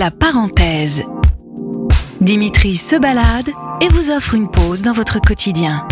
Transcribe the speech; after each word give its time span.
La 0.00 0.10
parenthèse. 0.10 1.04
Dimitri 2.22 2.76
se 2.76 2.96
balade 2.96 3.50
et 3.82 3.88
vous 3.90 4.10
offre 4.10 4.32
une 4.32 4.50
pause 4.50 4.80
dans 4.80 4.94
votre 4.94 5.20
quotidien. 5.20 5.86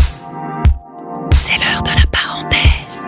C'est 1.33 1.58
l'heure 1.58 1.83
de 1.83 1.91
la 1.91 2.07
parenthèse. 2.10 3.02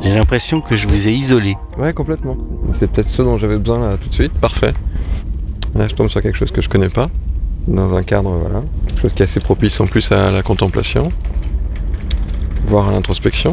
J'ai 0.00 0.14
l'impression 0.14 0.62
que 0.62 0.76
je 0.76 0.88
vous 0.88 1.08
ai 1.08 1.12
isolé. 1.12 1.54
Ouais, 1.76 1.92
complètement. 1.92 2.38
C'est 2.72 2.90
peut-être 2.90 3.10
ce 3.10 3.20
dont 3.20 3.36
j'avais 3.36 3.58
besoin 3.58 3.86
là 3.86 3.98
tout 3.98 4.08
de 4.08 4.14
suite. 4.14 4.32
Parfait. 4.40 4.72
Là, 5.74 5.88
je 5.88 5.94
tombe 5.94 6.08
sur 6.08 6.22
quelque 6.22 6.38
chose 6.38 6.52
que 6.52 6.62
je 6.62 6.70
connais 6.70 6.88
pas. 6.88 7.10
Dans 7.68 7.94
un 7.94 8.02
cadre, 8.02 8.30
voilà. 8.30 8.62
Quelque 8.86 9.02
chose 9.02 9.12
qui 9.12 9.20
est 9.20 9.26
assez 9.26 9.40
propice 9.40 9.78
en 9.78 9.86
plus 9.86 10.10
à 10.10 10.30
la 10.30 10.42
contemplation, 10.42 11.10
à 12.80 12.92
l'introspection. 12.92 13.52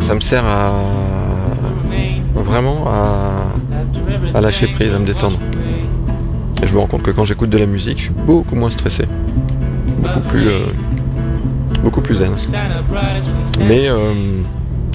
Ça 0.00 0.14
me 0.16 0.20
sert 0.20 0.44
à 0.44 0.72
vraiment 2.34 2.84
à, 2.88 3.46
à 4.34 4.40
lâcher 4.40 4.66
prise, 4.66 4.94
à 4.94 4.98
me 4.98 5.06
détendre. 5.06 5.38
Et 6.62 6.66
je 6.66 6.74
me 6.74 6.80
rends 6.80 6.86
compte 6.86 7.02
que 7.02 7.12
quand 7.12 7.24
j'écoute 7.24 7.50
de 7.50 7.58
la 7.58 7.66
musique, 7.66 7.98
je 7.98 8.04
suis 8.04 8.12
beaucoup 8.12 8.56
moins 8.56 8.70
stressé. 8.70 9.04
Beaucoup 10.02 10.20
plus, 10.20 10.48
euh, 10.48 10.66
beaucoup 11.82 12.00
plus 12.00 12.16
zen. 12.16 12.32
Mais 13.66 13.88
euh, 13.88 14.42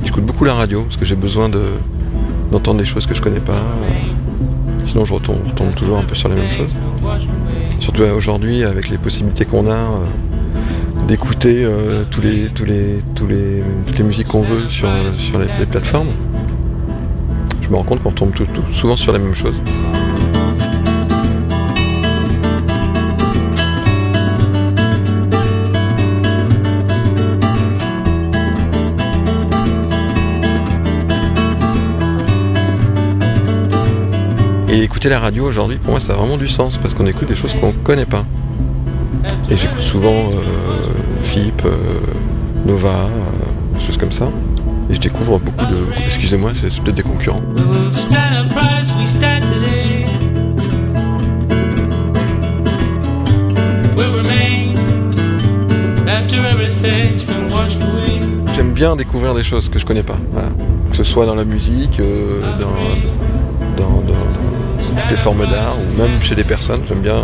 j'écoute 0.03 0.25
beaucoup 0.25 0.43
la 0.45 0.53
radio 0.53 0.83
parce 0.83 0.97
que 0.97 1.05
j'ai 1.05 1.15
besoin 1.15 1.49
de, 1.49 1.61
d'entendre 2.51 2.79
des 2.79 2.85
choses 2.85 3.05
que 3.05 3.13
je 3.15 3.21
connais 3.21 3.39
pas. 3.39 3.61
Sinon, 4.85 5.03
je 5.05 5.13
retombe, 5.13 5.39
toujours 5.75 5.97
un 5.97 6.03
peu 6.03 6.15
sur 6.15 6.29
les 6.29 6.35
mêmes 6.35 6.49
choses. 6.49 6.73
Surtout 7.79 8.03
aujourd'hui, 8.03 8.63
avec 8.63 8.89
les 8.89 8.97
possibilités 8.97 9.43
qu'on 9.45 9.69
a 9.69 9.73
euh, 9.73 11.05
d'écouter 11.07 11.65
euh, 11.65 12.03
les, 12.23 12.49
tous 12.49 12.65
les, 12.65 12.99
les, 13.27 13.63
toutes 13.85 13.97
les 13.97 14.03
musiques 14.03 14.27
qu'on 14.29 14.41
veut 14.41 14.69
sur, 14.69 14.87
sur 15.17 15.39
les, 15.39 15.47
les 15.59 15.65
plateformes. 15.65 16.07
Je 17.61 17.69
me 17.69 17.75
rends 17.75 17.83
compte 17.83 18.01
qu'on 18.01 18.11
tombe 18.13 18.31
tout- 18.33 18.45
tout- 18.45 18.63
souvent 18.71 18.95
sur 18.95 19.11
les 19.11 19.19
mêmes 19.19 19.35
choses. 19.35 19.61
Et 34.77 34.83
écouter 34.83 35.09
la 35.09 35.19
radio 35.19 35.43
aujourd'hui, 35.47 35.77
pour 35.77 35.89
moi, 35.89 35.99
ça 35.99 36.13
a 36.13 36.17
vraiment 36.17 36.37
du 36.37 36.47
sens 36.47 36.77
parce 36.77 36.93
qu'on 36.93 37.07
écoute 37.07 37.27
des 37.27 37.35
choses 37.35 37.55
qu'on 37.55 37.71
connaît 37.71 38.05
pas. 38.05 38.23
Et 39.49 39.57
j'écoute 39.57 39.79
souvent 39.79 40.29
euh, 40.29 41.23
FIP, 41.23 41.63
euh, 41.65 41.71
Nova, 42.63 43.05
euh, 43.05 43.73
des 43.73 43.83
choses 43.83 43.97
comme 43.97 44.11
ça. 44.11 44.29
Et 44.91 44.93
je 44.93 44.99
découvre 44.99 45.39
beaucoup 45.39 45.65
de. 45.65 45.79
Excusez-moi, 46.05 46.51
c'est 46.55 46.79
peut-être 46.83 46.95
des 46.95 47.01
concurrents. 47.01 47.41
J'aime 58.55 58.73
bien 58.73 58.95
découvrir 58.95 59.33
des 59.33 59.43
choses 59.43 59.69
que 59.69 59.79
je 59.79 59.87
connais 59.87 60.03
pas. 60.03 60.17
Voilà. 60.33 60.49
Que 60.91 60.95
ce 60.95 61.03
soit 61.03 61.25
dans 61.25 61.33
la 61.35 61.45
musique, 61.45 61.99
euh, 61.99 62.41
dans- 62.59 62.67
les 65.09 65.17
formes 65.17 65.45
d'art, 65.47 65.77
ou 65.79 65.97
même 65.97 66.21
chez 66.21 66.35
des 66.35 66.43
personnes. 66.43 66.81
J'aime 66.87 66.99
bien, 66.99 67.21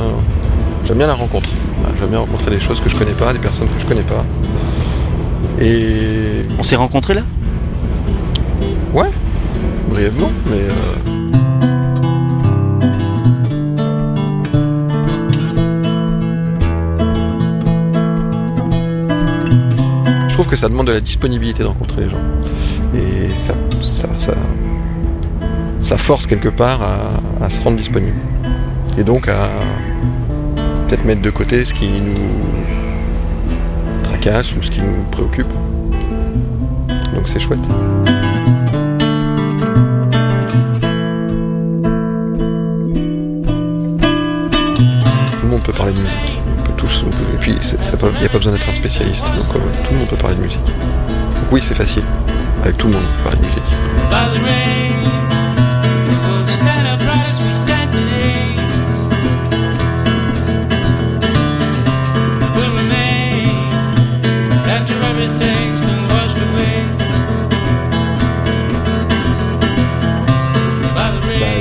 j'aime 0.85 0.97
bien 0.97 1.07
la 1.07 1.15
rencontre. 1.15 1.49
J'aime 1.99 2.09
bien 2.09 2.19
rencontrer 2.19 2.51
des 2.51 2.59
choses 2.59 2.79
que 2.79 2.89
je 2.89 2.95
connais 2.95 3.13
pas, 3.13 3.33
des 3.33 3.39
personnes 3.39 3.67
que 3.67 3.81
je 3.81 3.85
connais 3.85 4.03
pas. 4.03 4.25
Et 5.59 6.43
On 6.57 6.63
s'est 6.63 6.75
rencontrés 6.75 7.13
là? 7.13 7.21
Ouais, 8.93 9.09
brièvement, 9.89 10.31
mais 10.45 10.61
euh, 10.61 10.71
je 20.27 20.33
trouve 20.33 20.47
que 20.47 20.55
ça 20.55 20.69
demande 20.69 20.87
de 20.87 20.93
la 20.93 21.01
disponibilité 21.01 21.63
de 21.63 21.67
rencontrer 21.67 22.03
les 22.03 22.09
gens. 22.09 22.17
Et 22.95 23.29
ça, 23.37 23.53
ça, 23.93 24.07
ça, 24.15 24.35
force 25.97 26.27
quelque 26.27 26.49
part 26.49 26.81
à, 27.41 27.49
se 27.49 27.61
rendre 27.61 27.77
disponible. 27.77 28.17
Et 28.97 29.03
donc 29.03 29.27
à 29.27 29.49
peut-être 30.87 31.05
mettre 31.05 31.21
de 31.21 31.29
côté 31.29 31.65
ce 31.65 31.73
qui 31.73 32.01
nous 32.01 32.13
tracasse 34.03 34.55
ou 34.55 34.61
ce 34.61 34.71
qui 34.71 34.81
nous 34.81 35.03
préoccupe. 35.11 35.51
Donc 37.15 37.27
c'est 37.27 37.39
chouette. 37.39 37.59
Tout 45.31 45.43
le 45.43 45.49
monde 45.49 45.63
peut 45.63 45.73
parler 45.73 45.93
de 45.93 45.99
musique. 45.99 46.39
Et 47.33 47.37
puis 47.39 47.51
il 47.51 48.19
n'y 48.19 48.25
a 48.25 48.29
pas 48.29 48.37
besoin 48.37 48.53
d'être 48.53 48.69
un 48.69 48.73
spécialiste. 48.73 49.25
Donc 49.25 49.55
euh, 49.55 49.59
tout 49.83 49.93
le 49.93 49.99
monde 49.99 50.07
peut 50.07 50.17
parler 50.17 50.35
de 50.35 50.41
musique. 50.41 50.65
Donc 50.65 51.51
oui, 51.51 51.61
c'est 51.63 51.75
facile. 51.75 52.03
Avec 52.63 52.77
tout 52.77 52.87
le 52.87 52.93
monde, 52.93 53.03
on 53.03 53.17
peut 53.17 53.23
parler 53.23 53.37
de 53.37 53.45
musique. 53.45 54.72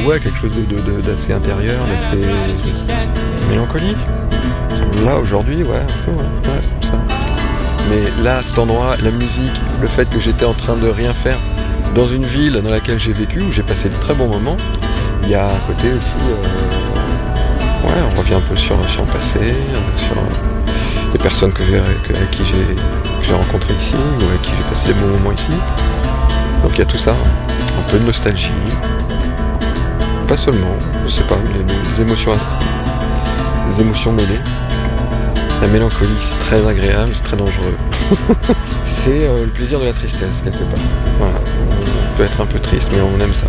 Ouais, 0.06 0.20
quelque 0.20 0.38
chose 0.38 0.52
d'assez 1.02 1.32
intérieur, 1.32 1.80
d'assez 1.86 2.24
mélancolique. 3.50 3.96
Là, 5.04 5.18
aujourd'hui, 5.18 5.62
ouais, 5.62 5.76
un 5.76 6.04
peu, 6.04 6.10
ouais, 6.18 6.60
comme 6.80 6.82
ça. 6.82 6.94
Mais 7.88 8.22
là, 8.22 8.40
cet 8.44 8.58
endroit, 8.58 8.96
la 9.02 9.10
musique, 9.10 9.60
le 9.80 9.86
fait 9.88 10.08
que 10.08 10.20
j'étais 10.20 10.44
en 10.44 10.54
train 10.54 10.76
de 10.76 10.88
rien 10.88 11.12
faire 11.14 11.38
dans 11.94 12.06
une 12.06 12.24
ville 12.24 12.60
dans 12.62 12.70
laquelle 12.70 12.98
j'ai 12.98 13.12
vécu, 13.12 13.40
où 13.42 13.50
j'ai 13.52 13.62
passé 13.62 13.88
de 13.88 13.96
très 13.96 14.14
bons 14.14 14.28
moments, 14.28 14.56
il 15.24 15.30
y 15.30 15.34
a 15.34 15.46
à 15.46 15.58
côté 15.66 15.88
aussi, 15.92 16.14
euh, 16.30 17.86
ouais, 17.88 18.00
on 18.14 18.18
revient 18.18 18.34
un 18.34 18.40
peu 18.40 18.56
sur, 18.56 18.76
sur 18.88 19.04
le 19.04 19.10
passé, 19.12 19.54
sur 19.96 20.12
euh, 20.12 20.72
les 21.12 21.18
personnes 21.18 21.52
que 21.52 21.62
que- 21.62 22.14
avec 22.16 22.30
qui 22.30 22.42
j'ai 23.22 23.34
rencontrées 23.34 23.74
ici, 23.78 23.94
ou 24.20 24.24
avec 24.28 24.42
qui 24.42 24.52
j'ai 24.56 24.62
passé 24.64 24.88
des 24.88 24.94
bons 24.94 25.08
moments 25.08 25.32
ici. 25.32 25.50
Donc 26.62 26.72
il 26.74 26.78
y 26.78 26.82
a 26.82 26.86
tout 26.86 26.98
ça, 26.98 27.14
un 27.78 27.82
peu 27.82 27.98
de 27.98 28.04
nostalgie, 28.04 28.50
pas 30.32 30.38
seulement, 30.38 30.74
je 31.04 31.10
sais 31.10 31.24
pas, 31.24 31.36
les, 31.52 31.90
les 31.90 32.00
émotions, 32.00 32.32
les 33.68 33.80
émotions 33.82 34.12
mêlées. 34.12 34.38
La 35.60 35.68
mélancolie, 35.68 36.16
c'est 36.18 36.38
très 36.38 36.66
agréable, 36.66 37.10
c'est 37.12 37.22
très 37.22 37.36
dangereux. 37.36 37.76
c'est 38.84 39.28
euh, 39.28 39.44
le 39.44 39.50
plaisir 39.50 39.78
de 39.78 39.84
la 39.84 39.92
tristesse, 39.92 40.40
quelque 40.40 40.64
part. 40.64 40.80
Voilà. 41.18 41.34
On 41.38 42.16
peut 42.16 42.22
être 42.22 42.40
un 42.40 42.46
peu 42.46 42.58
triste, 42.58 42.88
mais 42.94 43.02
on 43.02 43.20
aime 43.22 43.34
ça. 43.34 43.48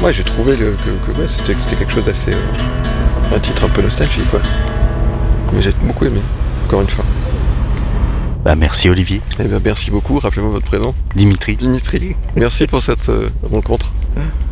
Ouais, 0.00 0.12
j'ai 0.12 0.22
trouvé 0.22 0.56
le- 0.56 0.76
que, 0.84 0.90
que 1.12 1.18
ouais, 1.20 1.26
c'était 1.26 1.56
c'était 1.58 1.74
quelque 1.74 1.92
chose 1.94 2.04
d'assez. 2.04 2.32
euh, 2.32 3.34
un 3.36 3.40
titre 3.40 3.64
un 3.64 3.68
peu 3.68 3.82
nostalgique, 3.82 4.30
quoi. 4.30 4.40
Mais 5.52 5.62
j'ai 5.62 5.72
beaucoup 5.82 6.04
aimé, 6.04 6.20
encore 6.66 6.82
une 6.82 6.90
fois. 6.90 7.04
Bah 8.44 8.54
merci 8.54 8.88
Olivier. 8.88 9.20
Eh 9.40 9.44
bien, 9.48 9.60
merci 9.64 9.90
beaucoup, 9.90 10.20
rappelez-moi 10.20 10.52
votre 10.52 10.66
prénom. 10.66 10.94
Dimitri. 11.16 11.56
Dimitri. 11.56 12.14
Merci 12.36 12.68
pour 12.68 12.80
cette 12.82 13.08
euh, 13.08 13.30
rencontre. 13.50 13.92